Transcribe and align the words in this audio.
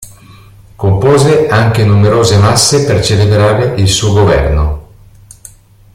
Compose 0.75 1.47
anche 1.47 1.85
numerose 1.85 2.37
masse 2.37 2.85
per 2.85 3.03
celebrare 3.03 3.75
il 3.79 3.87
suo 3.87 4.13
governo. 4.13 4.87